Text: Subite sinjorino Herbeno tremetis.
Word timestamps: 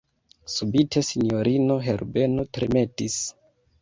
Subite 0.53 1.03
sinjorino 1.09 1.77
Herbeno 1.89 2.47
tremetis. 2.59 3.19